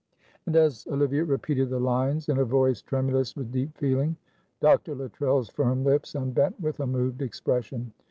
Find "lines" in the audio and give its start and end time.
1.79-2.27